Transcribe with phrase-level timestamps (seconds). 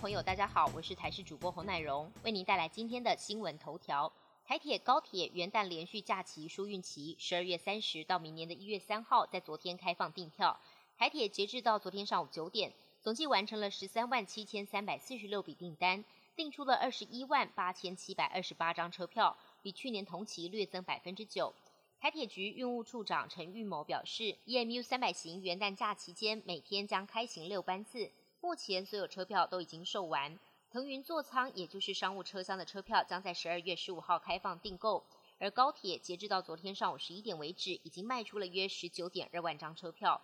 [0.00, 4.12] 朋友，大家好，我是台视主播侯乃荣，为您带来今天的新闻头条。
[4.46, 10.56] 台铁、高铁元旦连续假期疏运期，十二月三十到明年的一月三号，在昨天开放订票。
[10.96, 12.72] 台铁截至到昨天上午九点，
[13.02, 16.04] 总计完成了十三万七千三百四十六笔订单，
[16.36, 21.52] 订出了二十一万八千七百二十八张车票，比去年同期略增百分之九。
[22.00, 28.12] 台铁局运务处长陈玉谋表示，EMU 三百型元旦假期间每天将开行六班次。
[28.40, 30.38] 目前所有车票都已经售完，
[30.70, 35.04] 腾云座舱也就是商务车厢的车票将在十二月十五号开放订购，
[35.38, 40.22] 而高铁截至到昨天上午十一点为止，已经卖出了约十九点二万张车票。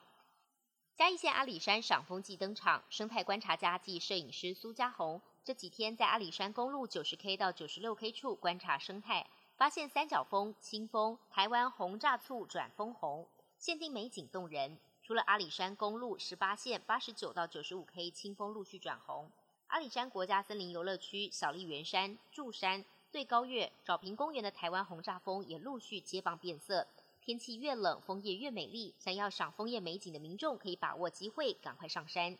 [0.95, 13.29] 嘉义县阿里山赏枫季登场，生态观察家暨摄影师苏家红这几天在阿里山公路九十 K 到九十六 K 处观察生态，发现三角枫、青枫、台湾红炸醋转枫红，
[13.59, 14.79] 限定美景动人。
[15.07, 19.31] 除了阿里山公路十八线八十九到九十五 K 清风陆续转红，
[19.67, 26.87] 阿里山国家森林游乐区、小笠原山、柱山、对高月、找平公园的台湾红炸枫也陆续接棒变色。
[27.21, 28.95] 天气越冷，枫叶越美丽。
[28.99, 32.39] 想要赏枫叶美景的民众可以把握机会，赶快上山。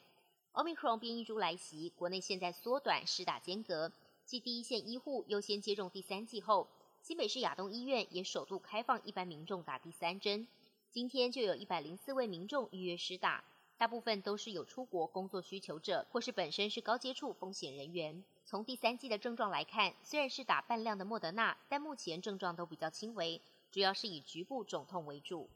[0.53, 3.93] 奥密克戎变异株来袭，国内现在缩短施打间隔，
[4.25, 6.67] 继第一线医护优先接种第三剂后，
[7.03, 10.49] 新北市亚东医院也首度开放一般民众打第三针。
[10.95, 13.43] 今天就有一百零四位民众预约施打，
[13.77, 18.23] 大部分都是有出国工作需求者，或是本身是高接触风险人员。
[18.45, 25.51] 从第三季的症状来看，虽然是打半量的莫德纳，但目前症状都比较轻微，主要是以局部肿痛为主。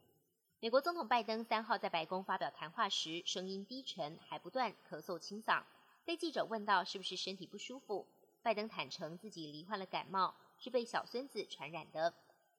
[0.59, 5.63] 美国总统拜登三号在白宫发表谈话时，声音低沉，还不断咳嗽清嗓。
[6.05, 8.05] 被记者问到是不是身体不舒服，
[8.43, 12.13] 拜登坦诚自己罹患了感冒，是被小孙子传染的。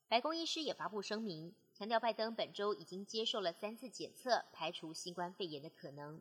[0.07, 1.53] 白宫医师也发布声明。
[1.80, 6.19] 强调，拜登本周已经接受了三次检测，排除新冠肺炎的可能。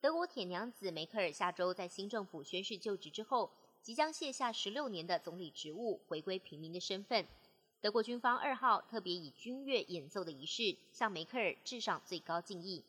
[0.00, 3.52] 德国铁娘子梅克尔下周在新政府宣誓就职之后，
[3.82, 7.28] 即将卸下十六年的总理职务，回归平民的身份。
[7.82, 12.82] 德国军方二号特别以军乐演奏的仪式，向梅克尔致上最高敬意。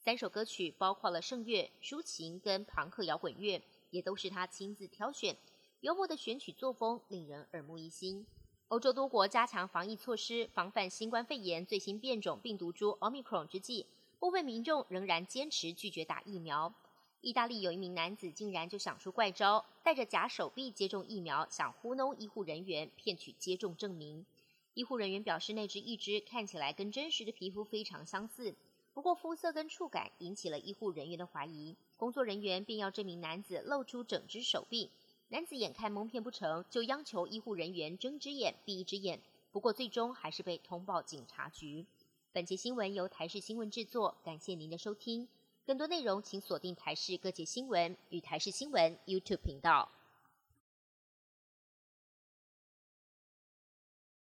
[0.00, 5.36] 三首歌曲包括了圣乐、抒情跟朋克摇滚乐，也都是他亲自挑选。
[5.78, 8.26] 幽默的选曲作风令人耳目一新。
[8.68, 13.86] 欧洲多国加强防疫措施，防范新冠肺炎最新变种病毒株 Omicron 之际，
[14.18, 16.74] 部分民众仍然坚持拒绝打疫苗。
[17.20, 24.26] 意大利有一名男子竟然就想出怪招，带着假手臂接种疫苗，想糊弄医护人员，骗取接种证明。
[24.74, 28.56] 医护人员表示，那只一只看起来跟真实的皮肤非常相似，
[28.92, 31.76] 不过肤色跟触感引起了医护人员的怀疑。
[31.96, 34.90] 工作人员便要这名男子露出整只手臂。
[35.28, 39.20] 男子眼看蒙骗不成，就央求医护人员睁只眼闭一只眼。
[39.50, 41.84] 不过最终还是被通报警察局。
[42.32, 45.26] 本节新闻由台视新闻制作，感谢您的收听。
[45.66, 49.90] 更多内容请锁定台视各界新闻与台视新闻 YouTube 频道。